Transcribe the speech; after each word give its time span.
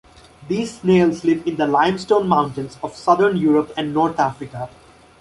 These 0.47 0.79
snails 0.79 1.23
live 1.23 1.45
in 1.45 1.57
the 1.57 1.67
limestone 1.67 2.27
mountains 2.27 2.75
of 2.81 2.95
southern 2.95 3.37
Europe 3.37 3.71
and 3.77 3.93
North 3.93 4.19
Africa. 4.19 4.67